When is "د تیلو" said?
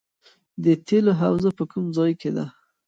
0.63-1.11